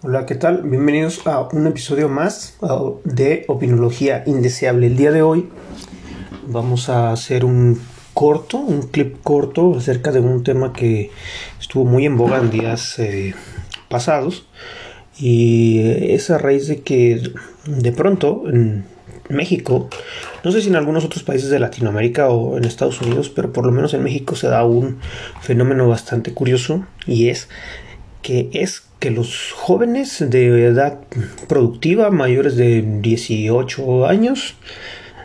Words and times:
Hola, 0.00 0.26
¿qué 0.26 0.36
tal? 0.36 0.62
Bienvenidos 0.62 1.26
a 1.26 1.40
un 1.40 1.66
episodio 1.66 2.08
más 2.08 2.56
de 3.02 3.44
Opinología 3.48 4.22
Indeseable. 4.26 4.86
El 4.86 4.96
día 4.96 5.10
de 5.10 5.22
hoy 5.22 5.48
vamos 6.46 6.88
a 6.88 7.10
hacer 7.10 7.44
un 7.44 7.80
corto, 8.14 8.58
un 8.58 8.82
clip 8.82 9.16
corto 9.24 9.74
acerca 9.76 10.12
de 10.12 10.20
un 10.20 10.44
tema 10.44 10.72
que 10.72 11.10
estuvo 11.58 11.84
muy 11.84 12.06
en 12.06 12.16
boga 12.16 12.38
en 12.38 12.48
días 12.52 12.96
eh, 13.00 13.34
pasados 13.88 14.46
y 15.18 15.80
es 16.14 16.30
a 16.30 16.38
raíz 16.38 16.68
de 16.68 16.82
que 16.82 17.20
de 17.66 17.90
pronto 17.90 18.44
en 18.46 18.84
México, 19.28 19.88
no 20.44 20.52
sé 20.52 20.60
si 20.60 20.68
en 20.68 20.76
algunos 20.76 21.04
otros 21.04 21.24
países 21.24 21.50
de 21.50 21.58
Latinoamérica 21.58 22.28
o 22.28 22.56
en 22.56 22.62
Estados 22.64 23.02
Unidos, 23.02 23.30
pero 23.30 23.52
por 23.52 23.66
lo 23.66 23.72
menos 23.72 23.94
en 23.94 24.04
México 24.04 24.36
se 24.36 24.46
da 24.46 24.64
un 24.64 25.00
fenómeno 25.40 25.88
bastante 25.88 26.32
curioso 26.34 26.86
y 27.04 27.30
es 27.30 27.48
que 28.28 28.50
es 28.52 28.82
que 28.98 29.10
los 29.10 29.52
jóvenes 29.52 30.22
de 30.28 30.66
edad 30.66 30.98
productiva, 31.48 32.10
mayores 32.10 32.56
de 32.56 32.84
18 33.00 34.06
años, 34.06 34.54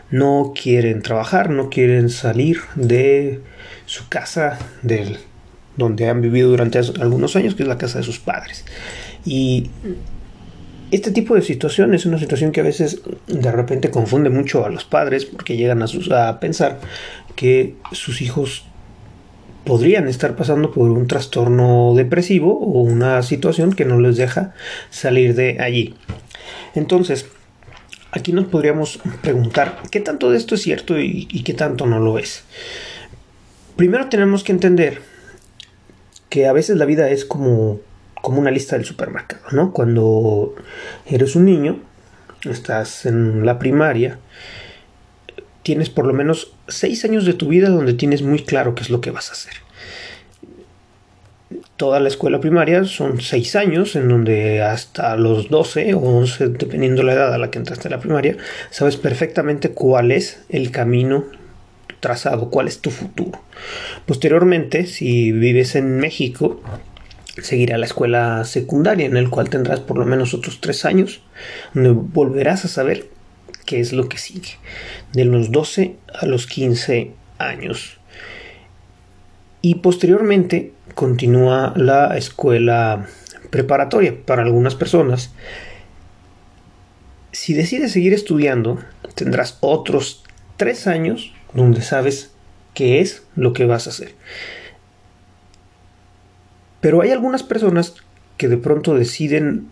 no 0.10 0.54
quieren 0.56 1.02
trabajar, 1.02 1.50
no 1.50 1.70
quieren 1.70 2.10
salir 2.10 2.62
de 2.76 3.42
su 3.88 4.08
casa, 4.08 4.58
del, 4.84 5.18
donde 5.76 6.08
han 6.08 6.22
vivido 6.22 6.50
durante 6.50 6.80
algunos 6.80 7.36
años, 7.36 7.56
que 7.56 7.64
es 7.64 7.68
la 7.68 7.78
casa 7.78 7.98
de 7.98 8.06
sus 8.06 8.20
padres. 8.20 8.64
Y 9.26 9.70
este 10.92 11.12
tipo 11.12 11.36
de 11.36 11.42
situación 11.42 11.94
es 11.94 12.06
una 12.06 12.20
situación 12.20 12.54
que 12.54 12.62
a 12.62 12.64
veces 12.64 13.02
de 13.28 13.52
repente 13.52 13.92
confunde 13.92 14.30
mucho 14.30 14.64
a 14.64 14.70
los 14.70 14.86
padres 14.86 15.26
porque 15.26 15.58
llegan 15.58 15.84
a, 15.84 16.30
a 16.30 16.40
pensar 16.40 16.80
que 17.36 17.76
sus 17.92 18.22
hijos 18.22 18.64
podrían 19.66 20.08
estar 20.08 20.36
pasando 20.36 20.72
por 20.72 20.90
un 20.90 21.08
trastorno 21.08 21.94
depresivo 21.96 22.58
o 22.60 22.82
una 22.82 23.22
situación 23.24 23.74
que 23.74 23.86
no 23.86 24.00
les 24.00 24.18
deja 24.18 24.54
salir 24.90 25.36
de 25.36 25.58
allí. 25.60 25.96
Entonces, 26.76 27.28
aquí 28.12 28.32
nos 28.32 28.46
podríamos 28.46 29.00
preguntar 29.22 29.80
qué 29.92 30.00
tanto 30.00 30.32
de 30.32 30.38
esto 30.38 30.56
es 30.56 30.62
cierto 30.62 31.00
y, 31.00 31.26
qué 31.44 31.54
tanto 31.54 31.86
no 31.86 32.00
lo 32.00 32.20
es. 32.20 32.44
Primero 33.76 34.10
tenemos 34.10 34.44
que 34.44 34.52
entender 34.52 35.02
que 36.30 36.48
a 36.48 36.54
veces 36.54 36.78
la 36.78 36.86
vida 36.86 37.10
es 37.10 37.26
como, 37.26 37.80
como 38.22 38.40
una 38.40 38.52
lista 38.52 38.76
del 38.76 38.86
supermercado, 38.86 39.44
¿no? 39.52 39.72
Cuando 39.72 40.56
eres 41.06 41.36
un 41.36 41.46
niño, 41.46 41.80
estás 42.44 43.06
en 43.06 43.46
la 43.46 43.60
primaria, 43.60 44.20
tienes 45.64 45.90
por 45.90 46.06
lo 46.06 46.14
menos 46.14 46.54
seis 46.68 47.04
años 47.06 47.26
de 47.26 47.34
tu 47.34 47.48
vida 47.48 47.70
donde 47.70 47.94
tienes 47.94 48.22
muy 48.22 48.44
claro 48.44 48.76
qué 48.76 48.84
es 48.84 48.90
lo 48.90 49.02
que 49.02 49.12
vas 49.12 49.30
a 49.30 49.34
hacer. 49.34 49.54
Toda 51.78 52.00
la 52.00 52.08
escuela 52.08 52.40
primaria 52.40 52.84
son 52.86 53.20
seis 53.20 53.56
años, 53.56 53.96
en 53.96 54.08
donde 54.08 54.62
hasta 54.62 55.16
los 55.18 55.50
12 55.50 55.94
o 55.96 56.00
11, 56.00 56.50
dependiendo 56.50 57.04
la 57.04 57.14
edad 57.14 57.34
a 57.34 57.38
la 57.38 57.50
que 57.50 57.58
entraste 57.58 57.88
a 57.88 57.92
la 57.92 58.00
primaria, 58.00 58.38
sabes 58.70 58.98
perfectamente 58.98 59.70
cuál 59.70 60.12
es 60.12 60.44
el 60.50 60.72
camino 60.72 61.26
trazado, 62.00 62.50
cuál 62.50 62.68
es 62.68 62.80
tu 62.80 62.92
futuro. 62.92 63.42
Posteriormente, 64.06 64.86
si 64.86 65.32
vives 65.32 65.76
en 65.76 65.98
México, 65.98 66.62
seguirá 67.42 67.78
la 67.78 67.86
escuela 67.86 68.44
secundaria, 68.46 69.06
en 69.06 69.18
el 69.18 69.30
cual 69.30 69.50
tendrás 69.50 69.80
por 69.80 69.98
lo 69.98 70.06
menos 70.06 70.34
otros 70.34 70.62
tres 70.62 70.86
años, 70.86 71.22
donde 71.74 71.92
volverás 71.92 72.66
a 72.66 72.68
saber 72.68 73.08
es 73.80 73.94
lo 73.94 74.10
que 74.10 74.18
sigue, 74.18 74.58
de 75.14 75.26
los 75.26 75.52
12 75.52 75.96
a 76.14 76.26
los 76.26 76.48
15 76.48 77.12
años. 77.38 77.98
Y 79.62 79.76
posteriormente 79.76 80.74
continúa 80.96 81.74
la 81.76 82.18
escuela 82.18 83.08
preparatoria 83.50 84.16
para 84.26 84.44
algunas 84.44 84.76
personas. 84.76 85.32
Si 87.32 87.54
decides 87.54 87.92
seguir 87.92 88.14
estudiando, 88.14 88.80
tendrás 89.16 89.58
otros 89.62 90.24
tres 90.58 90.88
años 90.88 91.34
donde 91.54 91.82
sabes 91.82 92.32
qué 92.74 93.00
es 93.00 93.24
lo 93.36 93.54
que 93.54 93.66
vas 93.66 93.88
a 93.88 93.92
hacer. 93.92 94.16
Pero 96.82 97.02
hay 97.02 97.12
algunas 97.12 97.44
personas 97.44 97.96
que 98.38 98.50
de 98.50 98.58
pronto 98.58 98.96
deciden 98.96 99.70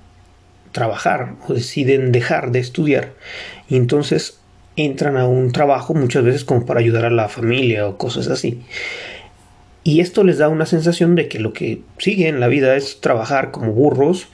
trabajar 0.72 1.36
o 1.48 1.54
deciden 1.54 2.12
dejar 2.12 2.52
de 2.52 2.60
estudiar 2.60 3.14
y 3.70 3.76
entonces 3.76 4.40
entran 4.76 5.18
a 5.18 5.28
un 5.28 5.52
trabajo 5.52 5.94
muchas 5.94 6.24
veces 6.24 6.44
como 6.44 6.66
para 6.66 6.80
ayudar 6.80 7.06
a 7.06 7.10
la 7.10 7.30
familia 7.30 7.88
o 7.88 7.98
cosas 7.98 8.28
así. 8.28 8.62
Y 9.84 10.00
esto 10.00 10.24
les 10.24 10.38
da 10.38 10.50
una 10.50 10.66
sensación 10.66 11.16
de 11.16 11.28
que 11.28 11.40
lo 11.40 11.54
que 11.54 11.82
sigue 11.98 12.28
en 12.28 12.40
la 12.40 12.48
vida 12.48 12.76
es 12.76 13.02
trabajar 13.02 13.52
como 13.52 13.72
burros 13.72 14.28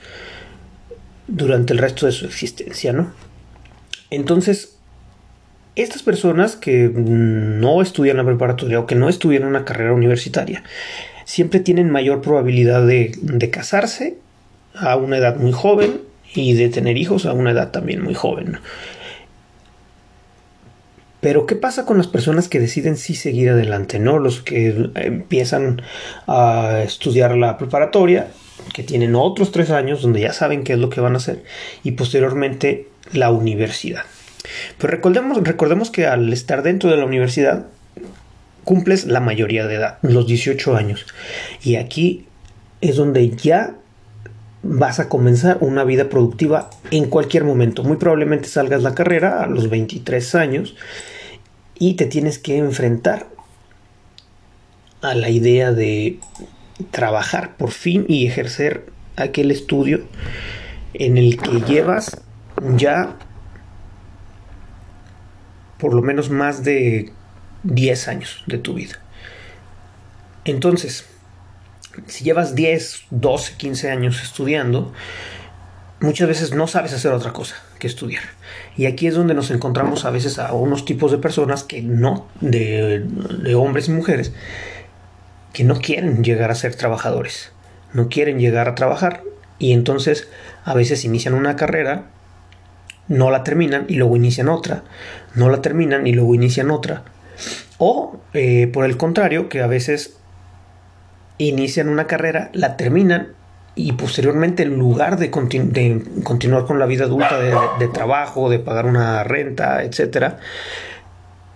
durante 1.26 1.72
el 1.72 1.78
resto 1.78 2.06
de 2.06 2.12
su 2.12 2.26
existencia, 2.26 2.92
¿no? 2.92 3.12
Entonces, 4.10 4.76
estas 5.74 6.02
personas 6.02 6.56
que 6.56 6.90
no 6.94 7.80
estudian 7.82 8.16
la 8.16 8.24
preparatoria 8.24 8.80
o 8.80 8.86
que 8.86 8.94
no 8.94 9.08
estudian 9.08 9.44
una 9.44 9.64
carrera 9.64 9.92
universitaria, 9.92 10.64
siempre 11.24 11.60
tienen 11.60 11.90
mayor 11.90 12.20
probabilidad 12.20 12.86
de, 12.86 13.12
de 13.20 13.50
casarse 13.50 14.16
a 14.74 14.96
una 14.96 15.18
edad 15.18 15.36
muy 15.36 15.52
joven 15.52 16.07
y 16.34 16.54
de 16.54 16.68
tener 16.68 16.96
hijos 16.96 17.26
a 17.26 17.32
una 17.32 17.52
edad 17.52 17.70
también 17.70 18.02
muy 18.02 18.14
joven. 18.14 18.58
Pero 21.20 21.46
¿qué 21.46 21.56
pasa 21.56 21.84
con 21.84 21.96
las 21.96 22.06
personas 22.06 22.48
que 22.48 22.60
deciden 22.60 22.96
sí 22.96 23.14
seguir 23.14 23.50
adelante? 23.50 23.98
¿no? 23.98 24.18
Los 24.18 24.40
que 24.40 24.90
empiezan 24.94 25.82
a 26.26 26.82
estudiar 26.84 27.36
la 27.36 27.58
preparatoria, 27.58 28.28
que 28.72 28.84
tienen 28.84 29.16
otros 29.16 29.50
tres 29.50 29.70
años 29.70 30.02
donde 30.02 30.20
ya 30.20 30.32
saben 30.32 30.62
qué 30.62 30.74
es 30.74 30.78
lo 30.78 30.90
que 30.90 31.00
van 31.00 31.14
a 31.14 31.18
hacer, 31.18 31.42
y 31.82 31.92
posteriormente 31.92 32.88
la 33.12 33.30
universidad. 33.30 34.02
Pero 34.78 34.92
recordemos, 34.92 35.42
recordemos 35.42 35.90
que 35.90 36.06
al 36.06 36.32
estar 36.32 36.62
dentro 36.62 36.88
de 36.90 36.96
la 36.96 37.04
universidad 37.04 37.66
cumples 38.62 39.06
la 39.06 39.20
mayoría 39.20 39.66
de 39.66 39.74
edad, 39.76 39.98
los 40.02 40.26
18 40.26 40.76
años. 40.76 41.06
Y 41.62 41.76
aquí 41.76 42.26
es 42.80 42.96
donde 42.96 43.30
ya 43.30 43.77
vas 44.62 45.00
a 45.00 45.08
comenzar 45.08 45.58
una 45.60 45.84
vida 45.84 46.08
productiva 46.08 46.70
en 46.90 47.08
cualquier 47.08 47.44
momento. 47.44 47.84
Muy 47.84 47.96
probablemente 47.96 48.48
salgas 48.48 48.82
la 48.82 48.94
carrera 48.94 49.42
a 49.42 49.46
los 49.46 49.70
23 49.70 50.34
años 50.34 50.76
y 51.78 51.94
te 51.94 52.06
tienes 52.06 52.38
que 52.38 52.58
enfrentar 52.58 53.26
a 55.00 55.14
la 55.14 55.30
idea 55.30 55.72
de 55.72 56.18
trabajar 56.90 57.56
por 57.56 57.70
fin 57.70 58.04
y 58.08 58.26
ejercer 58.26 58.86
aquel 59.16 59.50
estudio 59.50 60.02
en 60.94 61.16
el 61.16 61.36
que 61.36 61.60
llevas 61.60 62.20
ya 62.76 63.16
por 65.78 65.94
lo 65.94 66.02
menos 66.02 66.30
más 66.30 66.64
de 66.64 67.12
10 67.62 68.08
años 68.08 68.42
de 68.46 68.58
tu 68.58 68.74
vida. 68.74 69.00
Entonces, 70.44 71.06
si 72.06 72.24
llevas 72.24 72.54
10, 72.54 73.04
12, 73.10 73.54
15 73.56 73.90
años 73.90 74.22
estudiando, 74.22 74.92
muchas 76.00 76.28
veces 76.28 76.54
no 76.54 76.66
sabes 76.66 76.92
hacer 76.92 77.12
otra 77.12 77.32
cosa 77.32 77.56
que 77.78 77.86
estudiar. 77.86 78.22
Y 78.76 78.86
aquí 78.86 79.06
es 79.06 79.14
donde 79.14 79.34
nos 79.34 79.50
encontramos 79.50 80.04
a 80.04 80.10
veces 80.10 80.38
a 80.38 80.52
unos 80.52 80.84
tipos 80.84 81.10
de 81.10 81.18
personas 81.18 81.64
que 81.64 81.82
no, 81.82 82.28
de, 82.40 83.54
hombres 83.56 83.88
y 83.88 83.92
mujeres, 83.92 84.32
que 85.52 85.64
no 85.64 85.80
quieren 85.80 86.22
llegar 86.22 86.50
a 86.50 86.54
ser 86.54 86.74
trabajadores, 86.74 87.52
no 87.92 88.08
quieren 88.08 88.38
llegar 88.38 88.68
a 88.68 88.74
trabajar 88.74 89.22
y 89.58 89.72
entonces 89.72 90.28
a 90.64 90.74
veces 90.74 91.04
inician 91.04 91.34
una 91.34 91.56
carrera, 91.56 92.06
no 93.08 93.30
la 93.30 93.42
terminan 93.42 93.86
y 93.88 93.94
luego 93.94 94.16
inician 94.16 94.48
otra, 94.48 94.84
no 95.34 95.48
la 95.48 95.62
terminan 95.62 96.06
y 96.06 96.12
luego 96.12 96.34
inician 96.34 96.70
otra. 96.70 97.02
O 97.78 98.20
eh, 98.34 98.68
por 98.72 98.84
el 98.84 98.96
contrario, 98.96 99.48
que 99.48 99.62
a 99.62 99.66
veces 99.66 100.17
inician 101.38 101.88
una 101.88 102.06
carrera, 102.06 102.50
la 102.52 102.76
terminan 102.76 103.28
y 103.74 103.92
posteriormente 103.92 104.64
en 104.64 104.76
lugar 104.76 105.18
de, 105.18 105.30
continuar 105.30 106.64
con 106.64 106.78
la 106.78 106.86
vida 106.86 107.04
adulta 107.04 107.38
de, 107.38 107.88
trabajo, 107.88 108.50
de 108.50 108.58
pagar 108.58 108.86
una 108.86 109.22
renta, 109.24 109.84
etc., 109.84 110.34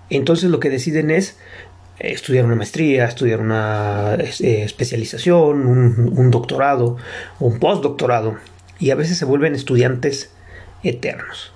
entonces 0.09 0.51
lo 0.51 0.61
que 0.61 0.69
deciden 0.69 1.11
es 1.11 1.39
estudiar 1.99 2.45
una 2.45 2.55
maestría, 2.55 3.07
estudiar 3.07 3.41
una 3.41 4.15
eh, 4.15 4.63
especialización, 4.63 5.67
un, 5.67 6.13
un 6.15 6.31
doctorado, 6.31 6.99
un 7.41 7.59
postdoctorado, 7.59 8.37
y 8.79 8.91
a 8.91 8.95
veces 8.95 9.17
se 9.17 9.25
vuelven 9.25 9.55
estudiantes 9.55 10.31
eternos. 10.83 11.52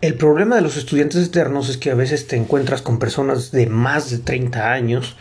El 0.00 0.14
problema 0.14 0.56
de 0.56 0.62
los 0.62 0.78
estudiantes 0.78 1.26
eternos 1.26 1.68
es 1.68 1.76
que 1.76 1.90
a 1.90 1.94
veces 1.94 2.26
te 2.26 2.36
encuentras 2.36 2.80
con 2.80 2.98
personas 2.98 3.50
de 3.50 3.66
más 3.66 4.10
de 4.10 4.16
30 4.16 4.72
años 4.72 5.18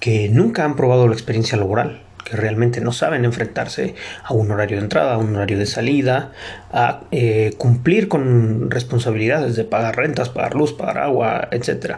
que 0.00 0.30
nunca 0.30 0.64
han 0.64 0.74
probado 0.74 1.06
la 1.06 1.12
experiencia 1.12 1.58
laboral, 1.58 2.02
que 2.24 2.34
realmente 2.34 2.80
no 2.80 2.92
saben 2.92 3.26
enfrentarse 3.26 3.94
a 4.24 4.32
un 4.32 4.50
horario 4.50 4.78
de 4.78 4.84
entrada, 4.84 5.14
a 5.14 5.18
un 5.18 5.36
horario 5.36 5.58
de 5.58 5.66
salida, 5.66 6.32
a 6.72 7.02
eh, 7.10 7.52
cumplir 7.58 8.08
con 8.08 8.70
responsabilidades 8.70 9.54
de 9.54 9.64
pagar 9.64 9.96
rentas, 9.96 10.30
pagar 10.30 10.54
luz, 10.54 10.72
pagar 10.72 10.96
agua, 10.96 11.48
etc. 11.50 11.96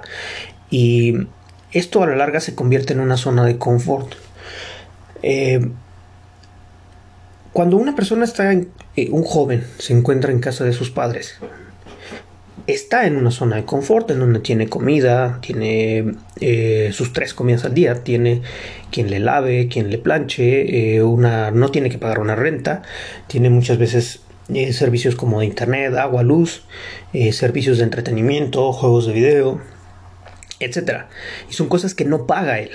Y 0.71 1.29
esto 1.71 2.03
a 2.03 2.09
la 2.09 2.17
larga 2.17 2.41
se 2.41 2.57
convierte 2.57 2.95
en 2.95 3.01
una 3.01 3.17
zona 3.17 3.45
de 3.45 3.59
confort. 3.59 4.15
Eh, 5.23 5.71
cuando 7.53 7.77
una 7.77 7.95
persona 7.95 8.25
está, 8.25 8.51
en, 8.51 8.71
eh, 8.97 9.09
un 9.13 9.23
joven 9.23 9.65
se 9.79 9.97
encuentra 9.97 10.33
en 10.33 10.41
casa 10.41 10.65
de 10.65 10.73
sus 10.73 10.91
padres, 10.91 11.39
está 12.69 13.07
en 13.07 13.17
una 13.17 13.31
zona 13.31 13.57
de 13.57 13.65
confort, 13.65 14.11
en 14.11 14.21
donde 14.21 14.41
tiene 14.41 14.69
comida, 14.69 15.41
tiene 15.41 16.15
eh, 16.41 16.91
sus 16.93 17.13
tres 17.13 17.35
comidas 17.35 17.65
al 17.65 17.75
día, 17.75 18.05
tiene 18.05 18.43
quien 18.93 19.11
le 19.11 19.19
lave, 19.19 19.69
quien 19.69 19.91
le 19.91 19.99
planche, 19.99 20.97
eh, 20.97 21.03
una, 21.03 21.51
no 21.51 21.71
tiene 21.71 21.91
que 21.91 21.99
pagar 21.99 22.21
una 22.21 22.37
renta, 22.37 22.83
tiene 23.27 23.51
muchas 23.51 23.79
veces 23.79 24.21
servicios 24.73 25.15
como 25.15 25.41
de 25.41 25.47
internet, 25.47 25.95
agua, 25.95 26.23
luz, 26.23 26.63
servicios 27.33 27.77
de 27.77 27.85
entretenimiento, 27.85 28.73
juegos 28.73 29.07
de 29.07 29.13
video, 29.13 29.61
etc. 30.61 31.05
Y 31.51 31.53
son 31.53 31.69
cosas 31.69 31.95
que 31.95 32.05
no 32.05 32.27
paga 32.27 32.59
él, 32.61 32.71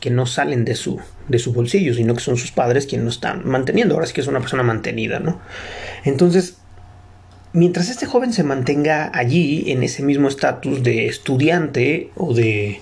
que 0.00 0.10
no 0.10 0.26
salen 0.26 0.64
de 0.64 0.74
su, 0.74 1.00
de 1.28 1.38
su 1.38 1.52
bolsillo, 1.52 1.94
sino 1.94 2.14
que 2.14 2.20
son 2.20 2.36
sus 2.36 2.52
padres 2.52 2.86
quienes 2.86 3.04
lo 3.04 3.10
están 3.10 3.46
manteniendo. 3.46 3.94
Ahora 3.94 4.06
sí 4.06 4.14
que 4.14 4.20
es 4.20 4.26
una 4.26 4.40
persona 4.40 4.62
mantenida, 4.62 5.18
¿no? 5.18 5.40
Entonces, 6.04 6.58
mientras 7.52 7.88
este 7.88 8.06
joven 8.06 8.32
se 8.32 8.42
mantenga 8.42 9.10
allí, 9.14 9.70
en 9.70 9.82
ese 9.82 10.02
mismo 10.02 10.28
estatus 10.28 10.82
de 10.82 11.06
estudiante 11.06 12.10
o 12.16 12.34
de, 12.34 12.80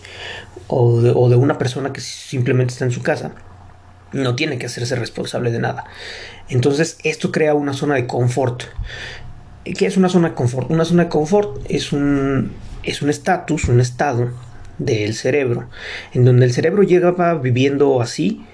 o 0.69 1.01
de, 1.01 1.13
o 1.15 1.29
de 1.29 1.37
una 1.37 1.59
persona 1.59 1.93
que 1.93 2.01
simplemente 2.01 2.73
está 2.73 2.85
en 2.85 2.91
su 2.91 3.03
casa, 3.03 3.33
no 4.13 4.35
tiene 4.37 4.59
que 4.59 4.67
hacerse 4.67 4.97
responsable 4.97 5.51
de 5.51 5.59
nada. 5.59 5.85
Entonces, 6.49 6.99
esto 7.05 7.33
crea 7.33 7.55
una 7.55 7.73
zona 7.73 7.95
de 7.95 8.07
confort. 8.07 8.65
¿Qué 9.65 9.87
es 9.87 9.97
una 9.97 10.09
zona 10.09 10.31
de 10.31 10.35
confort? 10.35 10.71
Una 10.71 10.85
zona 10.85 11.05
de 11.05 11.09
confort 11.09 11.65
es 11.69 11.93
un 11.93 12.53
es 12.87 13.03
un 13.03 13.11
estatus, 13.11 13.65
un 13.65 13.81
estado 13.81 14.31
del 14.79 15.15
cerebro, 15.15 15.69
en 16.15 16.25
donde 16.25 16.47
el 16.47 16.53
cerebro 16.53 16.83
llegaba 16.83 17.35
viviendo 17.35 18.01
así 18.01 18.47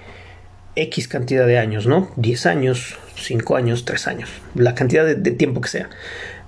X 0.75 1.07
cantidad 1.07 1.45
de 1.45 1.59
años, 1.59 1.85
¿no? 1.85 2.11
10 2.15 2.45
años, 2.47 2.97
5 3.15 3.55
años, 3.55 3.85
3 3.85 4.07
años, 4.07 4.29
la 4.55 4.75
cantidad 4.75 5.05
de, 5.05 5.31
tiempo 5.31 5.61
que 5.61 5.69
sea. 5.69 5.89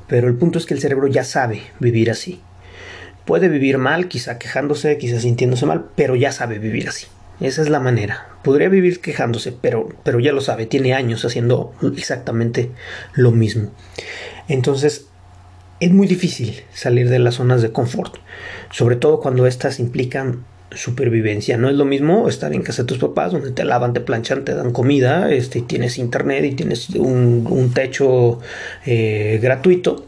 Pero 0.07 0.27
el 0.27 0.35
punto 0.35 0.59
es 0.59 0.65
que 0.65 0.73
el 0.73 0.79
cerebro 0.79 1.07
ya 1.07 1.23
sabe 1.23 1.61
vivir 1.79 2.11
así. 2.11 2.41
Puede 3.25 3.49
vivir 3.49 3.77
mal, 3.77 4.07
quizá 4.07 4.37
quejándose, 4.37 4.97
quizá 4.97 5.19
sintiéndose 5.19 5.65
mal, 5.65 5.85
pero 5.95 6.15
ya 6.15 6.31
sabe 6.31 6.59
vivir 6.59 6.87
así. 6.87 7.07
Esa 7.41 7.61
es 7.61 7.69
la 7.69 7.79
manera. 7.79 8.27
Podría 8.43 8.69
vivir 8.69 9.01
quejándose, 9.01 9.51
pero, 9.51 9.89
pero 10.03 10.19
ya 10.19 10.31
lo 10.31 10.41
sabe, 10.41 10.67
tiene 10.67 10.93
años 10.93 11.25
haciendo 11.25 11.73
exactamente 11.97 12.71
lo 13.13 13.31
mismo. 13.31 13.71
Entonces, 14.47 15.07
es 15.79 15.91
muy 15.91 16.07
difícil 16.07 16.63
salir 16.73 17.09
de 17.09 17.19
las 17.19 17.35
zonas 17.35 17.61
de 17.61 17.71
confort, 17.71 18.15
sobre 18.71 18.95
todo 18.95 19.19
cuando 19.19 19.45
estas 19.47 19.79
implican 19.79 20.45
supervivencia. 20.71 21.57
No 21.57 21.69
es 21.69 21.75
lo 21.75 21.85
mismo 21.85 22.27
estar 22.27 22.53
en 22.53 22.61
casa 22.61 22.83
de 22.83 22.87
tus 22.87 22.97
papás, 22.97 23.31
donde 23.31 23.51
te 23.51 23.63
lavan, 23.63 23.93
te 23.93 24.01
planchan, 24.01 24.45
te 24.45 24.53
dan 24.53 24.71
comida, 24.71 25.31
este, 25.31 25.61
tienes 25.61 25.97
internet 25.97 26.43
y 26.45 26.51
tienes 26.51 26.89
un, 26.91 27.71
techo 27.73 28.39
eh, 28.85 29.39
gratuito, 29.41 30.05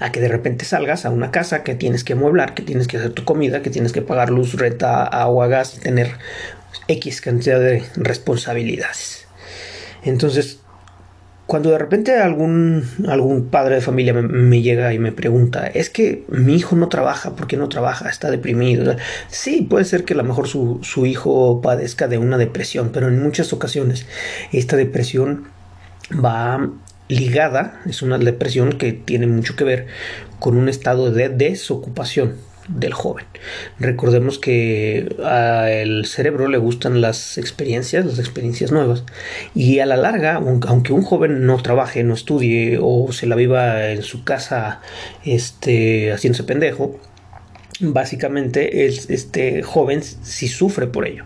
a 0.00 0.12
que 0.12 0.20
de 0.20 0.28
repente 0.28 0.64
salgas 0.64 1.06
a 1.06 1.10
una 1.10 1.30
casa 1.30 1.62
que 1.64 1.74
tienes 1.74 2.04
que 2.04 2.12
amueblar, 2.12 2.54
que 2.54 2.62
tienes 2.62 2.86
que 2.86 2.98
hacer 2.98 3.12
tu 3.12 3.24
comida, 3.24 3.62
que 3.62 3.70
tienes 3.70 3.92
que 3.92 4.02
pagar 4.02 4.30
luz, 4.30 4.54
renta, 4.54 5.04
agua, 5.04 5.48
gas, 5.48 5.78
tener 5.80 6.12
X 6.88 7.20
cantidad 7.20 7.58
de 7.58 7.82
responsabilidades. 7.96 9.26
Entonces, 10.04 10.60
cuando 11.46 11.70
de 11.70 11.78
repente 11.78 12.16
algún, 12.18 12.84
algún 13.08 13.46
padre 13.46 13.76
de 13.76 13.80
familia 13.80 14.12
me, 14.12 14.62
llega 14.62 14.92
y 14.92 14.98
me 14.98 15.12
pregunta, 15.12 15.66
es 15.68 15.90
que 15.90 16.24
mi 16.28 16.56
hijo 16.56 16.74
no 16.74 16.88
trabaja, 16.88 17.36
¿por 17.36 17.46
qué 17.46 17.56
no 17.56 17.68
trabaja? 17.68 18.08
Está 18.08 18.30
deprimido. 18.30 18.96
Sí, 19.28 19.62
puede 19.62 19.84
ser 19.84 20.04
que 20.04 20.14
a 20.14 20.16
lo 20.16 20.24
mejor 20.24 20.48
su, 20.48 20.80
su 20.82 21.06
hijo 21.06 21.60
padezca 21.62 22.08
de 22.08 22.18
una 22.18 22.36
depresión, 22.36 22.90
pero 22.92 23.08
en 23.08 23.22
muchas 23.22 23.52
ocasiones 23.52 24.06
esta 24.52 24.76
depresión 24.76 25.44
va 26.12 26.68
ligada, 27.08 27.80
es 27.86 28.02
una 28.02 28.18
depresión 28.18 28.72
que 28.72 28.92
tiene 28.92 29.28
mucho 29.28 29.54
que 29.54 29.62
ver 29.62 29.86
con 30.40 30.56
un 30.56 30.68
estado 30.68 31.12
de 31.12 31.28
desocupación 31.28 32.34
del 32.68 32.92
joven. 32.92 33.24
Recordemos 33.78 34.38
que 34.38 35.14
al 35.24 36.06
cerebro 36.06 36.48
le 36.48 36.58
gustan 36.58 37.00
las 37.00 37.38
experiencias, 37.38 38.04
las 38.04 38.18
experiencias 38.18 38.72
nuevas, 38.72 39.04
y 39.54 39.78
a 39.80 39.86
la 39.86 39.96
larga, 39.96 40.34
aunque 40.34 40.92
un 40.92 41.02
joven 41.02 41.46
no 41.46 41.62
trabaje, 41.62 42.02
no 42.02 42.14
estudie 42.14 42.78
o 42.80 43.12
se 43.12 43.26
la 43.26 43.36
viva 43.36 43.90
en 43.90 44.02
su 44.02 44.24
casa 44.24 44.80
este, 45.24 46.12
haciéndose 46.12 46.44
pendejo, 46.44 46.98
básicamente 47.80 48.86
este 48.86 49.62
joven 49.62 50.02
sí 50.02 50.48
sufre 50.48 50.86
por 50.86 51.06
ello. 51.06 51.24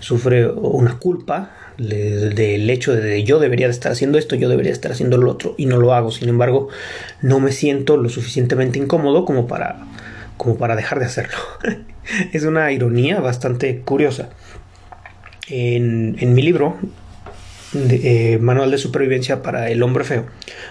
Sufre 0.00 0.46
una 0.48 0.98
culpa 0.98 1.52
del 1.78 2.70
hecho 2.70 2.94
de 2.94 3.22
yo 3.24 3.38
debería 3.38 3.66
de 3.66 3.72
estar 3.72 3.92
haciendo 3.92 4.18
esto, 4.18 4.34
yo 4.34 4.48
debería 4.48 4.72
estar 4.72 4.92
haciendo 4.92 5.18
lo 5.18 5.30
otro 5.30 5.54
y 5.56 5.66
no 5.66 5.78
lo 5.78 5.94
hago. 5.94 6.10
Sin 6.10 6.28
embargo, 6.28 6.68
no 7.22 7.40
me 7.40 7.52
siento 7.52 7.96
lo 7.96 8.08
suficientemente 8.08 8.78
incómodo 8.78 9.24
como 9.24 9.46
para 9.46 9.86
como 10.36 10.56
para 10.56 10.76
dejar 10.76 10.98
de 10.98 11.06
hacerlo. 11.06 11.38
es 12.32 12.44
una 12.44 12.72
ironía 12.72 13.20
bastante 13.20 13.80
curiosa. 13.80 14.30
En, 15.48 16.16
en 16.18 16.34
mi 16.34 16.42
libro, 16.42 16.76
eh, 17.74 18.38
Manual 18.40 18.70
de 18.70 18.78
Supervivencia 18.78 19.42
para 19.42 19.70
el 19.70 19.82
Hombre 19.82 20.04
Feo, 20.04 20.26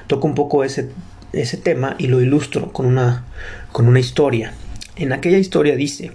toco 0.07 0.27
un 0.27 0.35
poco 0.35 0.63
ese, 0.63 0.89
ese 1.33 1.57
tema 1.57 1.95
y 1.97 2.07
lo 2.07 2.21
ilustro 2.21 2.71
con 2.71 2.85
una, 2.85 3.25
con 3.71 3.87
una 3.87 3.99
historia. 3.99 4.53
En 4.95 5.13
aquella 5.13 5.37
historia 5.37 5.75
dice 5.75 6.11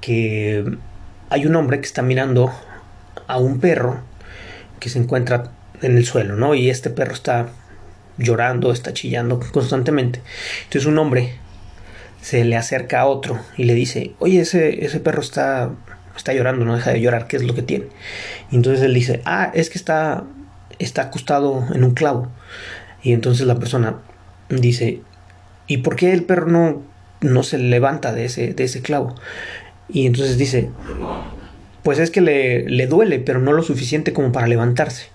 que 0.00 0.64
hay 1.28 1.46
un 1.46 1.56
hombre 1.56 1.80
que 1.80 1.86
está 1.86 2.02
mirando 2.02 2.52
a 3.26 3.38
un 3.38 3.58
perro 3.58 4.00
que 4.78 4.88
se 4.88 4.98
encuentra 4.98 5.50
en 5.82 5.96
el 5.96 6.06
suelo, 6.06 6.36
¿no? 6.36 6.54
Y 6.54 6.70
este 6.70 6.90
perro 6.90 7.12
está 7.12 7.48
llorando, 8.16 8.72
está 8.72 8.92
chillando 8.92 9.40
constantemente. 9.52 10.20
Entonces 10.64 10.86
un 10.86 10.98
hombre 10.98 11.34
se 12.26 12.44
le 12.44 12.56
acerca 12.56 13.02
a 13.02 13.06
otro 13.06 13.38
y 13.56 13.62
le 13.62 13.74
dice, 13.74 14.10
oye, 14.18 14.40
ese, 14.40 14.84
ese 14.84 14.98
perro 14.98 15.22
está, 15.22 15.70
está 16.16 16.34
llorando, 16.34 16.64
no 16.64 16.74
deja 16.74 16.90
de 16.90 17.00
llorar, 17.00 17.28
¿qué 17.28 17.36
es 17.36 17.44
lo 17.44 17.54
que 17.54 17.62
tiene? 17.62 17.86
Y 18.50 18.56
entonces 18.56 18.84
él 18.84 18.94
dice, 18.94 19.22
ah, 19.26 19.52
es 19.54 19.70
que 19.70 19.78
está, 19.78 20.24
está 20.80 21.02
acostado 21.02 21.64
en 21.72 21.84
un 21.84 21.92
clavo. 21.92 22.26
Y 23.00 23.12
entonces 23.12 23.46
la 23.46 23.60
persona 23.60 23.98
dice, 24.48 25.02
¿y 25.68 25.76
por 25.76 25.94
qué 25.94 26.12
el 26.12 26.24
perro 26.24 26.48
no, 26.48 26.82
no 27.20 27.44
se 27.44 27.58
levanta 27.58 28.12
de 28.12 28.24
ese, 28.24 28.54
de 28.54 28.64
ese 28.64 28.82
clavo? 28.82 29.14
Y 29.88 30.06
entonces 30.06 30.36
dice, 30.36 30.70
pues 31.84 32.00
es 32.00 32.10
que 32.10 32.22
le, 32.22 32.68
le 32.68 32.88
duele, 32.88 33.20
pero 33.20 33.38
no 33.38 33.52
lo 33.52 33.62
suficiente 33.62 34.12
como 34.12 34.32
para 34.32 34.48
levantarse. 34.48 35.10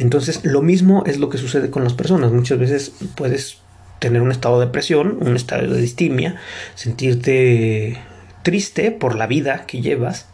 Entonces, 0.00 0.44
lo 0.44 0.62
mismo 0.62 1.04
es 1.06 1.20
lo 1.20 1.28
que 1.28 1.38
sucede 1.38 1.70
con 1.70 1.84
las 1.84 1.92
personas. 1.92 2.32
Muchas 2.32 2.58
veces 2.58 2.92
puedes 3.14 3.58
tener 3.98 4.22
un 4.22 4.30
estado 4.30 4.60
de 4.60 4.66
depresión, 4.66 5.18
un 5.20 5.36
estado 5.36 5.72
de 5.72 5.80
distimia, 5.80 6.36
sentirte 6.74 7.98
triste 8.42 8.90
por 8.90 9.16
la 9.16 9.26
vida 9.26 9.66
que 9.66 9.80
llevas. 9.80 10.28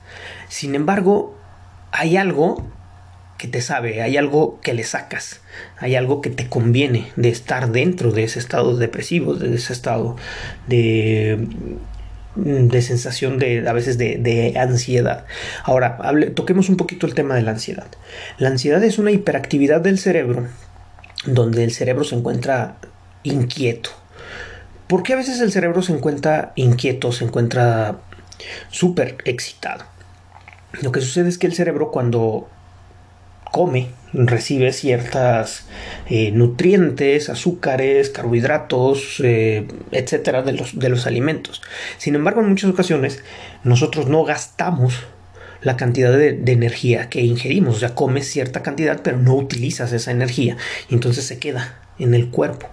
Sin 0.48 0.74
embargo, 0.74 1.36
hay 1.92 2.16
algo 2.16 2.66
que 3.38 3.48
te 3.48 3.60
sabe, 3.60 4.02
hay 4.02 4.16
algo 4.16 4.60
que 4.60 4.74
le 4.74 4.84
sacas, 4.84 5.40
hay 5.78 5.96
algo 5.96 6.20
que 6.20 6.30
te 6.30 6.48
conviene 6.48 7.10
de 7.16 7.30
estar 7.30 7.72
dentro 7.72 8.12
de 8.12 8.24
ese 8.24 8.38
estado 8.38 8.76
depresivo, 8.76 9.34
de 9.34 9.54
ese 9.54 9.72
estado 9.72 10.16
de 10.66 11.48
de 12.36 12.82
sensación 12.82 13.38
de 13.38 13.68
a 13.68 13.72
veces 13.72 13.96
de, 13.98 14.54
ansiedad. 14.56 15.24
Ahora, 15.62 15.98
toquemos 16.34 16.68
un 16.68 16.76
poquito 16.76 17.06
el 17.06 17.14
tema 17.14 17.34
de 17.34 17.42
la 17.42 17.52
ansiedad. 17.52 17.86
La 18.38 18.48
ansiedad 18.48 18.82
es 18.82 18.98
una 18.98 19.12
hiperactividad 19.12 19.80
del 19.80 19.98
cerebro 19.98 20.48
donde 21.26 21.64
el 21.64 21.72
cerebro 21.72 22.04
se 22.04 22.16
encuentra 22.16 22.76
inquieto. 23.24 23.90
¿Por 24.86 25.02
qué 25.02 25.14
a 25.14 25.16
veces 25.16 25.40
el 25.40 25.50
cerebro 25.50 25.82
se 25.82 25.92
encuentra 25.92 26.52
inquieto, 26.54 27.10
se 27.10 27.24
encuentra 27.24 27.96
súper 28.70 29.16
excitado? 29.24 29.84
Lo 30.82 30.92
que 30.92 31.00
sucede 31.00 31.28
es 31.28 31.38
que 31.38 31.46
el 31.46 31.54
cerebro 31.54 31.90
cuando 31.90 32.48
come 33.50 33.88
recibe 34.12 34.72
ciertas 34.72 35.66
eh, 36.08 36.32
nutrientes, 36.32 37.28
azúcares, 37.28 38.10
carbohidratos, 38.10 39.20
eh, 39.22 39.66
etcétera, 39.92 40.42
de 40.42 40.52
los, 40.52 40.78
de 40.78 40.88
los 40.88 41.06
alimentos. 41.06 41.62
Sin 41.96 42.14
embargo, 42.14 42.40
en 42.40 42.48
muchas 42.48 42.70
ocasiones 42.70 43.22
nosotros 43.62 44.08
no 44.08 44.24
gastamos 44.24 45.04
la 45.62 45.76
cantidad 45.76 46.12
de, 46.12 46.32
de, 46.32 46.52
energía 46.52 47.08
que 47.08 47.22
ingerimos. 47.22 47.76
O 47.76 47.78
sea, 47.78 47.94
comes 47.94 48.28
cierta 48.28 48.62
cantidad, 48.62 49.00
pero 49.02 49.18
no 49.18 49.34
utilizas 49.34 49.92
esa 49.92 50.10
energía. 50.10 50.56
Y 50.90 50.94
entonces 50.94 51.24
se 51.24 51.38
queda 51.38 51.83
en 51.98 52.14
el 52.14 52.30
cuerpo. 52.30 52.68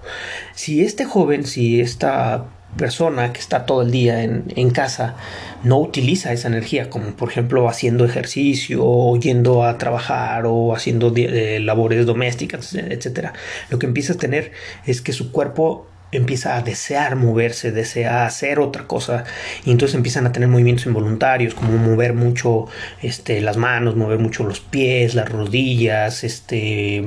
Si 0.53 0.81
este 0.81 1.05
joven, 1.05 1.45
si 1.45 1.81
esta 1.81 2.45
persona 2.77 3.33
que 3.33 3.39
está 3.39 3.65
todo 3.65 3.81
el 3.81 3.91
día 3.91 4.23
en, 4.23 4.69
casa 4.71 5.15
no 5.63 5.79
utiliza 5.79 6.31
esa 6.31 6.47
energía, 6.47 6.89
como 6.89 7.11
por 7.15 7.29
ejemplo 7.29 7.67
haciendo 7.67 8.05
ejercicio, 8.05 8.79
o 8.83 9.17
yendo 9.17 9.65
a 9.65 9.77
trabajar, 9.77 10.45
o 10.45 10.73
haciendo 10.73 11.13
eh, 11.15 11.59
labores 11.59 12.05
domésticas, 12.05 12.73
etcétera, 12.73 13.33
lo 13.69 13.77
que 13.77 13.87
empieza 13.87 14.13
a 14.13 14.17
tener 14.17 14.51
es 14.85 15.01
que 15.01 15.11
su 15.11 15.31
cuerpo 15.31 15.87
empieza 16.11 16.57
a 16.57 16.61
desear 16.61 17.15
moverse, 17.15 17.71
desea 17.71 18.25
hacer 18.25 18.59
otra 18.59 18.87
cosa 18.87 19.23
y 19.65 19.71
entonces 19.71 19.95
empiezan 19.95 20.25
a 20.25 20.31
tener 20.31 20.49
movimientos 20.49 20.85
involuntarios 20.85 21.53
como 21.53 21.77
mover 21.77 22.13
mucho 22.13 22.67
este, 23.01 23.41
las 23.41 23.57
manos, 23.57 23.95
mover 23.95 24.19
mucho 24.19 24.43
los 24.43 24.59
pies, 24.59 25.15
las 25.15 25.29
rodillas, 25.29 26.23
este, 26.23 27.03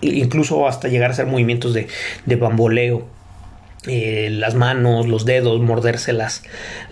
incluso 0.00 0.66
hasta 0.66 0.88
llegar 0.88 1.10
a 1.10 1.12
hacer 1.12 1.26
movimientos 1.26 1.74
de, 1.74 1.88
de 2.24 2.36
bamboleo 2.36 3.15
eh, 3.86 4.28
las 4.30 4.54
manos, 4.54 5.06
los 5.06 5.24
dedos, 5.24 5.60
morderse 5.60 6.12
las, 6.12 6.42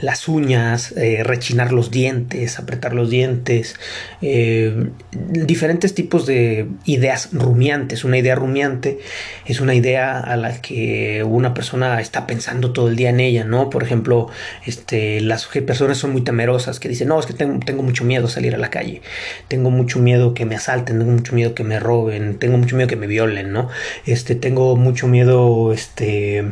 las 0.00 0.28
uñas, 0.28 0.92
eh, 0.96 1.22
rechinar 1.24 1.72
los 1.72 1.90
dientes, 1.90 2.58
apretar 2.58 2.94
los 2.94 3.10
dientes, 3.10 3.76
eh, 4.22 4.88
diferentes 5.12 5.94
tipos 5.94 6.26
de 6.26 6.68
ideas 6.84 7.30
rumiantes. 7.32 8.04
Una 8.04 8.18
idea 8.18 8.34
rumiante 8.34 8.98
es 9.46 9.60
una 9.60 9.74
idea 9.74 10.20
a 10.20 10.36
la 10.36 10.60
que 10.60 11.24
una 11.24 11.54
persona 11.54 12.00
está 12.00 12.26
pensando 12.26 12.72
todo 12.72 12.88
el 12.88 12.96
día 12.96 13.10
en 13.10 13.20
ella, 13.20 13.44
¿no? 13.44 13.70
Por 13.70 13.82
ejemplo, 13.82 14.28
este, 14.64 15.20
las 15.20 15.46
personas 15.46 15.98
son 15.98 16.12
muy 16.12 16.22
temerosas 16.22 16.80
que 16.80 16.88
dicen, 16.88 17.08
no, 17.08 17.18
es 17.18 17.26
que 17.26 17.34
tengo, 17.34 17.82
mucho 17.82 18.04
miedo 18.04 18.26
a 18.26 18.30
salir 18.30 18.54
a 18.54 18.58
la 18.58 18.70
calle, 18.70 19.02
tengo 19.48 19.70
mucho 19.70 19.98
miedo 19.98 20.34
que 20.34 20.44
me 20.44 20.54
asalten, 20.54 20.98
tengo 20.98 21.12
mucho 21.12 21.34
miedo 21.34 21.54
que 21.54 21.64
me 21.64 21.78
roben, 21.80 22.38
tengo 22.38 22.56
mucho 22.56 22.76
miedo 22.76 22.88
que 22.88 22.96
me 22.96 23.06
violen, 23.06 23.52
¿no? 23.52 23.68
Este, 24.06 24.34
tengo 24.34 24.76
mucho 24.76 25.06
miedo, 25.08 25.72
este, 25.72 26.44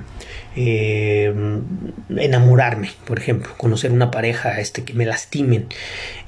eh, 0.55 1.33
enamorarme, 2.17 2.91
por 3.07 3.19
ejemplo, 3.19 3.53
conocer 3.57 3.91
una 3.91 4.11
pareja 4.11 4.61
este, 4.61 4.85
que 4.85 4.93
me 4.93 5.07
lastimen. 5.07 5.67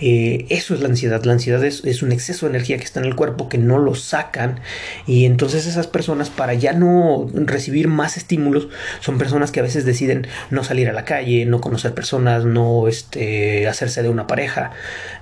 Eh, 0.00 0.46
eso 0.48 0.74
es 0.74 0.80
la 0.80 0.88
ansiedad. 0.88 1.22
La 1.24 1.32
ansiedad 1.32 1.62
es, 1.64 2.02
un 2.02 2.12
exceso 2.12 2.46
de 2.46 2.50
energía 2.50 2.78
que 2.78 2.84
está 2.84 3.00
en 3.00 3.06
el 3.06 3.14
cuerpo 3.14 3.48
que 3.48 3.58
no 3.58 3.78
lo 3.78 3.94
sacan 3.94 4.60
y 5.06 5.24
entonces 5.26 5.66
esas 5.66 5.86
personas 5.86 6.28
para 6.28 6.54
ya 6.54 6.72
no 6.72 7.28
recibir 7.32 7.88
más 7.88 8.16
estímulos 8.16 8.68
son 9.00 9.16
personas 9.16 9.52
que 9.52 9.60
a 9.60 9.62
veces 9.62 9.84
deciden 9.84 10.26
no 10.50 10.64
salir 10.64 10.88
a 10.88 10.92
la 10.92 11.04
calle, 11.04 11.46
no 11.46 11.60
conocer 11.60 11.94
personas, 11.94 12.44
no 12.44 12.88
este, 12.88 13.68
hacerse 13.68 14.02
de 14.02 14.08
una 14.08 14.26
pareja, 14.26 14.72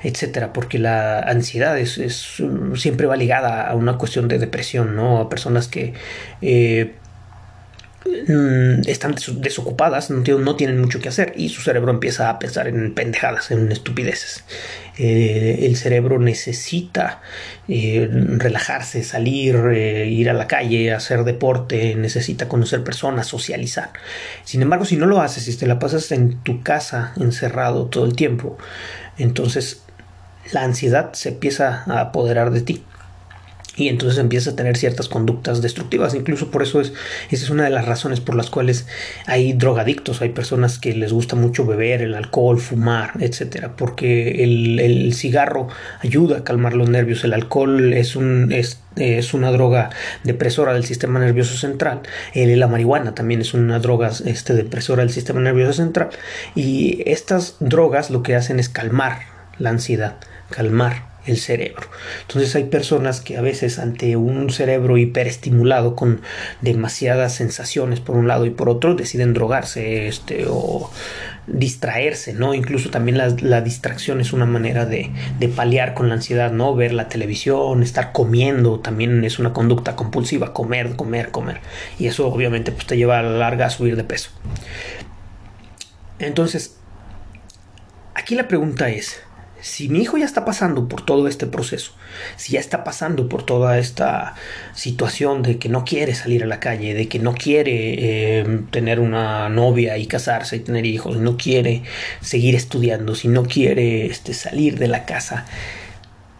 etcétera, 0.02 0.52
porque 0.52 0.78
la 0.78 1.20
ansiedad 1.20 1.78
es, 1.78 2.00
siempre 2.74 3.06
va 3.06 3.16
ligada 3.16 3.68
a 3.68 3.74
una 3.74 3.98
cuestión 3.98 4.28
de 4.28 4.38
depresión, 4.38 4.96
¿no? 4.96 5.18
A 5.18 5.28
personas 5.28 5.68
que 5.68 5.94
eh, 6.40 6.94
están 8.86 9.14
desocupadas, 9.36 10.10
no 10.10 10.56
tienen 10.56 10.80
mucho 10.80 11.00
que 11.00 11.08
hacer 11.08 11.32
y 11.36 11.48
su 11.48 11.62
cerebro 11.62 11.90
empieza 11.90 12.30
a 12.30 12.38
pensar 12.38 12.68
en 12.68 12.94
pendejadas, 12.94 13.50
en 13.50 13.70
estupideces. 13.70 14.44
Eh, 14.98 15.60
el 15.62 15.76
cerebro 15.76 16.18
necesita 16.18 17.22
eh, 17.66 18.08
relajarse, 18.10 19.02
salir, 19.02 19.56
eh, 19.72 20.06
ir 20.06 20.28
a 20.28 20.34
la 20.34 20.46
calle, 20.46 20.92
hacer 20.92 21.24
deporte, 21.24 21.94
necesita 21.94 22.48
conocer 22.48 22.84
personas, 22.84 23.26
socializar. 23.26 23.90
Sin 24.44 24.60
embargo, 24.60 24.84
si 24.84 24.96
no 24.96 25.06
lo 25.06 25.20
haces, 25.20 25.44
si 25.44 25.56
te 25.56 25.66
la 25.66 25.78
pasas 25.78 26.12
en 26.12 26.38
tu 26.42 26.62
casa 26.62 27.14
encerrado 27.18 27.86
todo 27.86 28.04
el 28.04 28.14
tiempo, 28.14 28.58
entonces 29.16 29.82
la 30.52 30.62
ansiedad 30.64 31.12
se 31.14 31.30
empieza 31.30 31.84
a 31.86 32.00
apoderar 32.00 32.50
de 32.50 32.60
ti 32.60 32.84
y 33.76 33.88
entonces 33.88 34.18
empieza 34.18 34.50
a 34.50 34.56
tener 34.56 34.76
ciertas 34.76 35.08
conductas 35.08 35.62
destructivas. 35.62 36.14
Incluso 36.14 36.50
por 36.50 36.62
eso 36.62 36.80
es, 36.80 36.92
esa 37.30 37.44
es 37.44 37.50
una 37.50 37.64
de 37.64 37.70
las 37.70 37.86
razones 37.86 38.20
por 38.20 38.34
las 38.34 38.50
cuales 38.50 38.86
hay 39.26 39.54
drogadictos, 39.54 40.20
hay 40.20 40.28
personas 40.30 40.78
que 40.78 40.94
les 40.94 41.12
gusta 41.12 41.36
mucho 41.36 41.64
beber, 41.64 42.02
el 42.02 42.14
alcohol, 42.14 42.60
fumar, 42.60 43.12
etcétera, 43.20 43.76
porque 43.76 44.44
el, 44.44 44.78
el 44.78 45.14
cigarro 45.14 45.68
ayuda 46.00 46.38
a 46.38 46.44
calmar 46.44 46.74
los 46.74 46.88
nervios, 46.88 47.24
el 47.24 47.32
alcohol 47.32 47.92
es 47.94 48.16
un 48.16 48.52
es, 48.52 48.80
es 48.96 49.32
una 49.32 49.50
droga 49.50 49.90
depresora 50.24 50.74
del 50.74 50.84
sistema 50.84 51.18
nervioso 51.18 51.56
central, 51.56 52.02
el, 52.34 52.58
la 52.58 52.68
marihuana 52.68 53.14
también 53.14 53.40
es 53.40 53.54
una 53.54 53.78
droga 53.78 54.10
este, 54.26 54.54
depresora 54.54 55.02
del 55.02 55.12
sistema 55.12 55.40
nervioso 55.40 55.72
central, 55.72 56.10
y 56.54 57.02
estas 57.06 57.56
drogas 57.60 58.10
lo 58.10 58.22
que 58.22 58.36
hacen 58.36 58.60
es 58.60 58.68
calmar 58.68 59.20
la 59.58 59.70
ansiedad, 59.70 60.16
calmar 60.50 61.11
el 61.26 61.38
cerebro. 61.38 61.86
Entonces 62.22 62.54
hay 62.56 62.64
personas 62.64 63.20
que 63.20 63.36
a 63.36 63.40
veces 63.40 63.78
ante 63.78 64.16
un 64.16 64.50
cerebro 64.50 64.98
hiperestimulado 64.98 65.94
con 65.94 66.20
demasiadas 66.60 67.34
sensaciones 67.34 68.00
por 68.00 68.16
un 68.16 68.28
lado 68.28 68.46
y 68.46 68.50
por 68.50 68.68
otro 68.68 68.94
deciden 68.94 69.32
drogarse 69.32 70.08
este, 70.08 70.46
o 70.48 70.90
distraerse, 71.46 72.34
¿no? 72.34 72.54
Incluso 72.54 72.90
también 72.90 73.18
la, 73.18 73.60
distracción 73.60 74.20
es 74.20 74.32
una 74.32 74.46
manera 74.46 74.86
de, 74.86 75.10
de, 75.38 75.48
paliar 75.48 75.94
con 75.94 76.08
la 76.08 76.14
ansiedad, 76.14 76.52
¿no? 76.52 76.74
Ver 76.74 76.92
la 76.92 77.08
televisión, 77.08 77.82
estar 77.82 78.12
comiendo, 78.12 78.80
también 78.80 79.24
es 79.24 79.38
una 79.38 79.52
conducta 79.52 79.96
compulsiva, 79.96 80.52
comer, 80.52 80.94
comer, 80.94 81.30
comer. 81.30 81.60
Y 81.98 82.06
eso 82.06 82.28
obviamente 82.28 82.70
pues, 82.72 82.86
te 82.86 82.96
lleva 82.96 83.18
a 83.18 83.22
la 83.22 83.30
larga 83.30 83.66
a 83.66 83.70
subir 83.70 83.96
de 83.96 84.04
peso. 84.04 84.30
Entonces, 86.18 86.76
aquí 88.14 88.36
la 88.36 88.46
pregunta 88.46 88.88
es, 88.90 89.20
si 89.62 89.88
mi 89.88 90.00
hijo 90.00 90.18
ya 90.18 90.24
está 90.24 90.44
pasando 90.44 90.88
por 90.88 91.06
todo 91.06 91.28
este 91.28 91.46
proceso, 91.46 91.92
si 92.36 92.54
ya 92.54 92.60
está 92.60 92.82
pasando 92.82 93.28
por 93.28 93.44
toda 93.44 93.78
esta 93.78 94.34
situación 94.74 95.42
de 95.42 95.58
que 95.58 95.68
no 95.68 95.84
quiere 95.84 96.14
salir 96.14 96.42
a 96.42 96.46
la 96.46 96.58
calle, 96.58 96.94
de 96.94 97.08
que 97.08 97.20
no 97.20 97.32
quiere 97.32 98.40
eh, 98.40 98.60
tener 98.72 98.98
una 98.98 99.48
novia 99.48 99.96
y 99.98 100.06
casarse 100.06 100.56
y 100.56 100.60
tener 100.60 100.84
hijos, 100.84 101.16
no 101.16 101.36
quiere 101.36 101.84
seguir 102.20 102.56
estudiando, 102.56 103.14
si 103.14 103.28
no 103.28 103.44
quiere 103.44 104.06
este, 104.06 104.34
salir 104.34 104.80
de 104.80 104.88
la 104.88 105.06
casa, 105.06 105.46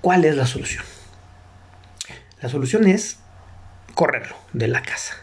¿cuál 0.00 0.24
es 0.24 0.36
la 0.36 0.46
solución? 0.46 0.82
La 2.40 2.48
solución 2.48 2.88
es 2.88 3.18
correrlo 3.94 4.34
de 4.52 4.66
la 4.66 4.82
casa. 4.82 5.14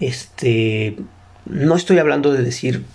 Este, 0.00 0.96
no 1.44 1.76
estoy 1.76 1.98
hablando 1.98 2.32
de 2.32 2.42
decir 2.42 2.86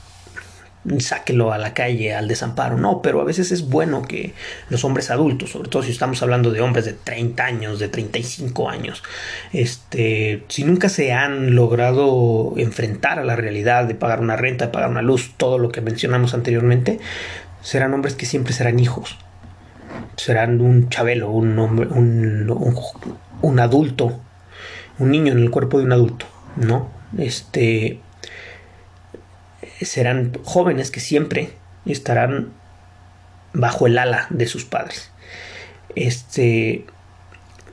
sáquelo 1.00 1.54
a 1.54 1.58
la 1.58 1.74
calle, 1.74 2.14
al 2.14 2.28
desamparo. 2.28 2.78
No, 2.78 3.02
pero 3.02 3.22
a 3.22 3.24
veces 3.24 3.52
es 3.52 3.70
bueno 3.70 4.02
que 4.02 4.34
los 4.70 4.84
hombres 4.84 5.10
adultos, 5.10 5.52
sobre 5.52 5.70
todo 5.70 5.84
si 5.84 5.92
estamos 5.92 6.22
hablando 6.22 6.52
de 6.52 6.62
hombres 6.62 6.86
de 6.86 6.94
30 6.94 7.44
años, 7.44 7.80
de 7.80 7.88
35 7.88 8.70
años, 8.70 9.04
este, 9.52 10.44
si 10.50 10.64
nunca 10.64 10.90
se 10.90 11.14
han 11.14 11.56
logrado 11.56 12.54
enfrentar 12.58 13.20
a 13.20 13.24
la 13.24 13.36
realidad 13.36 13.86
de 13.86 13.96
pagar 13.96 14.20
una 14.20 14.36
renta, 14.36 14.66
de 14.66 14.72
pagar 14.72 14.90
una 14.90 15.02
luz, 15.02 15.34
todo 15.38 15.58
lo 15.58 15.70
que 15.70 15.82
mencionamos 15.82 16.34
anteriormente, 16.34 17.00
serán 17.62 17.94
hombres 17.94 18.16
que 18.16 18.26
siempre 18.26 18.54
serán 18.54 18.80
hijos. 18.80 19.18
Serán 20.16 20.62
un 20.62 20.90
chabelo, 20.90 21.32
un 21.32 21.58
hombre, 21.58 21.88
un, 21.88 22.50
un, 22.50 22.80
un 23.42 23.60
adulto, 23.60 24.20
un 25.00 25.12
niño 25.12 25.32
en 25.32 25.40
el 25.40 25.50
cuerpo 25.50 25.80
de 25.80 25.86
un 25.86 25.92
adulto, 25.92 26.26
¿no? 26.56 26.92
Este, 27.18 28.00
serán 29.82 30.34
jóvenes 30.44 30.92
que 30.92 31.00
siempre 31.00 31.50
estarán 31.86 32.54
bajo 33.54 33.88
el 33.88 33.98
ala 33.98 34.28
de 34.30 34.48
sus 34.48 34.66
padres. 34.66 35.12
Este, 35.96 36.86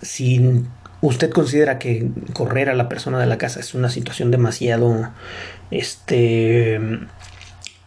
si 0.02 0.64
usted 1.00 1.30
considera 1.30 1.78
que 1.78 2.08
correr 2.32 2.68
a 2.68 2.74
la 2.74 2.88
persona 2.88 3.18
de 3.18 3.26
la 3.26 3.38
casa 3.38 3.60
es 3.60 3.74
una 3.74 3.88
situación 3.88 4.30
demasiado 4.30 5.10
este 5.70 6.80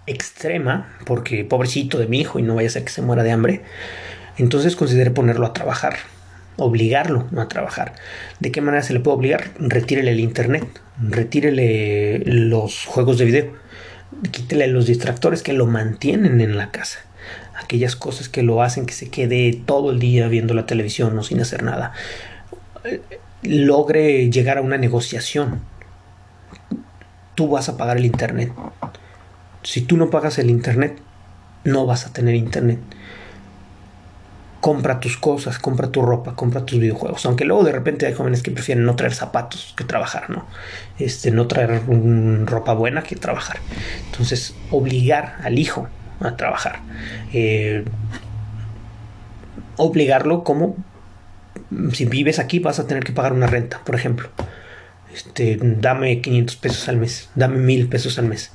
extrema, 0.06 0.98
porque 1.06 1.46
pobrecito 1.46 1.98
de 1.98 2.08
mi 2.08 2.20
hijo 2.20 2.40
y 2.40 2.42
no 2.42 2.56
vaya 2.56 2.68
a 2.68 2.72
ser 2.72 2.84
que 2.84 2.92
se 2.92 3.02
muera 3.02 3.24
de 3.24 3.32
hambre, 3.32 3.62
entonces 4.38 4.76
considere 4.76 5.12
ponerlo 5.12 5.46
a 5.46 5.54
trabajar, 5.54 5.98
obligarlo 6.58 7.28
a 7.38 7.48
trabajar. 7.48 7.94
¿De 8.40 8.52
qué 8.52 8.62
manera 8.62 8.84
se 8.84 8.94
le 8.94 9.00
puede 9.00 9.18
obligar? 9.18 9.52
Retírele 9.60 10.12
el 10.12 10.20
internet, 10.20 10.66
retírele 11.02 12.24
los 12.26 12.86
juegos 12.86 13.18
de 13.18 13.26
video 13.26 13.64
quítele 14.32 14.68
los 14.68 14.86
distractores 14.86 15.44
que 15.44 15.54
lo 15.54 15.66
mantienen 15.66 16.42
en 16.42 16.58
la 16.58 16.72
casa. 16.72 17.00
Aquellas 17.56 17.96
cosas 17.96 18.30
que 18.30 18.44
lo 18.44 18.62
hacen 18.62 18.86
que 18.86 18.94
se 18.94 19.10
quede 19.10 19.62
todo 19.66 19.92
el 19.92 20.00
día 20.00 20.28
viendo 20.28 20.54
la 20.54 20.66
televisión 20.66 21.18
o 21.18 21.24
sin 21.24 21.40
hacer 21.40 21.64
nada. 21.64 21.94
Logre 23.42 24.30
llegar 24.30 24.58
a 24.58 24.62
una 24.62 24.78
negociación. 24.78 25.62
Tú 27.36 27.50
vas 27.50 27.70
a 27.70 27.78
pagar 27.78 27.98
el 27.98 28.06
internet. 28.06 28.52
Si 29.64 29.82
tú 29.82 29.98
no 29.98 30.10
pagas 30.10 30.40
el 30.40 30.50
internet, 30.50 30.98
no 31.64 31.86
vas 31.86 32.06
a 32.06 32.14
tener 32.14 32.36
internet 32.36 32.80
compra 34.64 35.02
tus 35.02 35.18
cosas, 35.18 35.60
compra 35.60 35.90
tu 35.90 36.02
ropa, 36.02 36.38
compra 36.38 36.66
tus 36.66 36.80
videojuegos. 36.80 37.26
Aunque 37.26 37.44
luego 37.44 37.66
de 37.66 37.74
repente 37.74 38.06
hay 38.06 38.14
jóvenes 38.14 38.42
que 38.42 38.50
prefieren 38.50 38.86
no 38.86 38.96
traer 38.96 39.14
zapatos 39.14 39.74
que 39.76 39.84
trabajar, 39.84 40.30
¿no? 40.30 40.46
Este, 40.98 41.32
no 41.32 41.48
traer 41.48 41.82
ropa 42.46 42.72
buena 42.72 43.04
que 43.04 43.18
trabajar. 43.18 43.58
Entonces, 44.10 44.56
obligar 44.72 45.36
al 45.44 45.60
hijo 45.60 45.90
a 46.22 46.38
trabajar. 46.38 46.80
Eh, 47.34 47.84
obligarlo 49.76 50.46
como 50.46 50.78
si 51.92 52.06
vives 52.06 52.40
aquí 52.40 52.60
vas 52.60 52.80
a 52.80 52.88
tener 52.88 53.04
que 53.04 53.12
pagar 53.12 53.34
una 53.34 53.48
renta, 53.48 53.82
por 53.84 53.96
ejemplo 53.96 54.30
este, 55.14 55.58
dame 55.62 56.22
500 56.22 56.56
pesos 56.56 56.90
al 56.90 56.98
mes, 56.98 57.30
dame 57.36 57.58
1000 57.58 57.88
pesos 57.88 58.18
al 58.18 58.26
mes. 58.26 58.52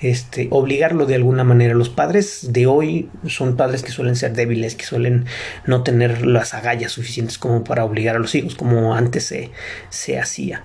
Este, 0.00 0.48
obligarlo 0.50 1.06
de 1.06 1.16
alguna 1.16 1.44
manera. 1.44 1.74
Los 1.74 1.88
padres 1.88 2.52
de 2.52 2.66
hoy 2.66 3.10
son 3.26 3.56
padres 3.56 3.82
que 3.82 3.90
suelen 3.90 4.16
ser 4.16 4.32
débiles, 4.32 4.74
que 4.74 4.84
suelen 4.84 5.26
no 5.66 5.82
tener 5.82 6.26
las 6.26 6.54
agallas 6.54 6.92
suficientes 6.92 7.38
como 7.38 7.64
para 7.64 7.84
obligar 7.84 8.16
a 8.16 8.20
los 8.20 8.34
hijos, 8.34 8.54
como 8.54 8.94
antes 8.94 9.24
se, 9.24 9.50
se 9.90 10.18
hacía. 10.18 10.64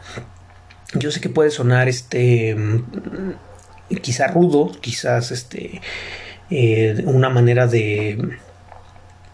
yo 0.94 1.12
sé 1.12 1.20
que 1.20 1.30
puede 1.30 1.50
sonar 1.52 1.90
este 1.90 2.56
quizá 4.02 4.28
rudo, 4.28 4.72
quizás 4.80 5.32
este 5.32 5.82
eh, 6.50 7.04
una 7.06 7.30
manera 7.30 7.68
de 7.68 8.38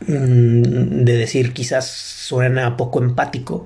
mm, 0.07 1.03
de 1.03 1.17
decir 1.17 1.53
quizás 1.53 1.87
suena 1.87 2.77
poco 2.77 2.99
empático, 2.99 3.65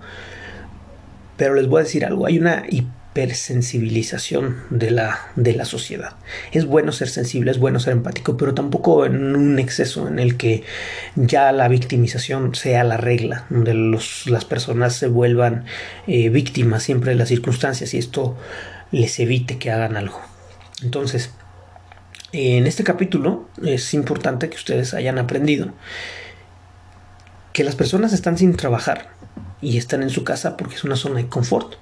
pero 1.37 1.55
les 1.55 1.67
voy 1.67 1.81
a 1.81 1.83
decir 1.83 2.05
algo, 2.05 2.25
hay 2.25 2.37
una 2.37 2.63
hipersensibilización 2.69 4.57
de 4.69 4.91
la, 4.91 5.19
de 5.35 5.53
la 5.53 5.65
sociedad. 5.65 6.15
Es 6.51 6.65
bueno 6.65 6.91
ser 6.91 7.09
sensible, 7.09 7.51
es 7.51 7.59
bueno 7.59 7.79
ser 7.79 7.93
empático, 7.93 8.37
pero 8.37 8.53
tampoco 8.53 9.05
en 9.05 9.35
un 9.35 9.59
exceso 9.59 10.07
en 10.07 10.19
el 10.19 10.37
que 10.37 10.63
ya 11.15 11.51
la 11.51 11.67
victimización 11.67 12.55
sea 12.55 12.83
la 12.83 12.97
regla, 12.97 13.45
donde 13.49 13.73
las 14.25 14.45
personas 14.45 14.95
se 14.95 15.07
vuelvan 15.07 15.65
eh, 16.07 16.29
víctimas 16.29 16.83
siempre 16.83 17.11
de 17.11 17.17
las 17.17 17.29
circunstancias 17.29 17.93
y 17.93 17.97
esto 17.97 18.37
les 18.91 19.19
evite 19.19 19.57
que 19.57 19.71
hagan 19.71 19.97
algo. 19.97 20.21
Entonces, 20.81 21.31
en 22.31 22.65
este 22.65 22.83
capítulo 22.83 23.47
es 23.63 23.93
importante 23.93 24.49
que 24.49 24.55
ustedes 24.55 24.93
hayan 24.95 25.19
aprendido 25.19 25.71
que 27.53 27.63
las 27.63 27.75
personas 27.75 28.11
están 28.11 28.37
sin 28.37 28.55
trabajar 28.55 29.09
y 29.63 29.77
están 29.77 30.03
en 30.03 30.10
su 30.10 30.24
casa 30.24 30.58
porque 30.58 30.75
es 30.75 30.84
una 30.84 30.96
zona 30.96 31.17
de 31.17 31.27
confort 31.27 31.75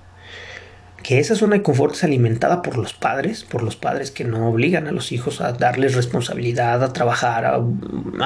que 1.04 1.20
esa 1.20 1.36
zona 1.36 1.58
de 1.58 1.64
confort 1.64 1.96
es 1.96 2.04
alimentada 2.04 2.62
por 2.62 2.78
los 2.78 2.94
padres, 2.94 3.44
por 3.44 3.64
los 3.64 3.76
padres 3.76 4.12
que 4.12 4.24
no 4.24 4.50
obligan 4.50 4.88
a 4.88 4.92
los 4.92 5.12
hijos 5.12 5.42
a 5.42 5.54
darles 5.54 5.96
responsabilidad, 5.96 6.84
a 6.84 6.94
trabajar, 6.94 7.46
a, 7.46 7.62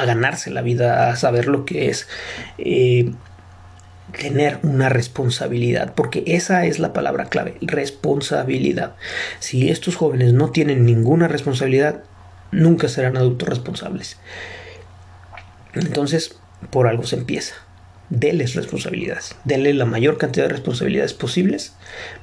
ganarse 0.05 0.51
la 0.51 0.61
vida, 0.61 1.09
a 1.09 1.15
saber 1.15 1.47
lo 1.47 1.65
que 1.65 1.89
es 1.89 2.07
eh, 2.57 3.13
tener 4.19 4.59
una 4.63 4.89
responsabilidad, 4.89 5.93
porque 5.95 6.23
esa 6.27 6.65
es 6.65 6.79
la 6.79 6.93
palabra 6.93 7.25
clave, 7.25 7.57
responsabilidad. 7.61 8.95
Si 9.39 9.69
estos 9.69 9.95
jóvenes 9.95 10.33
no 10.33 10.51
tienen 10.51 10.85
ninguna 10.85 11.27
responsabilidad, 11.27 12.03
nunca 12.51 12.89
serán 12.89 13.17
adultos 13.17 13.47
responsables. 13.47 14.17
Entonces, 15.73 16.37
por 16.71 16.87
algo 16.87 17.03
se 17.03 17.15
empieza 17.17 17.64
deles 18.09 18.55
responsabilidades, 18.55 19.35
denle 19.45 19.73
la 19.73 19.85
mayor 19.85 20.17
cantidad 20.17 20.45
de 20.45 20.53
responsabilidades 20.53 21.13
posibles 21.13 21.73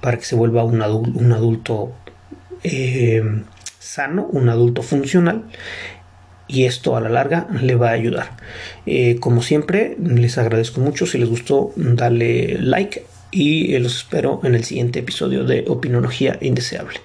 para 0.01 0.19
que 0.19 0.25
se 0.25 0.37
vuelva 0.37 0.65
un, 0.65 0.83
adulto, 0.83 1.93
eh, 2.63 3.23
sano, 3.79 4.27
un 4.31 4.49
adulto 4.49 4.83
funcional 4.83 5.45
y 6.49 6.65
esto 6.65 6.97
a 6.97 7.01
la 7.01 7.09
larga 7.09 7.49
le 7.61 7.75
va 7.75 7.91
a 7.91 7.93
ayudar. 7.93 8.37
Eh, 8.87 9.17
como 9.21 9.43
siempre, 9.43 9.97
les 9.99 10.39
agradezco 10.39 10.81
mucho. 10.81 11.07
Si 11.07 11.19
les 11.19 11.29
gustó, 11.29 11.73
dale 11.77 12.59
like 12.59 13.07
y 13.31 13.77
los 13.79 13.97
espero 13.97 14.41
en 14.45 14.55
el 14.55 14.65
siguiente 14.65 14.99
episodio 14.99 15.45
de 15.45 15.65
Opinología 15.69 16.39
Indeseable. 16.43 17.01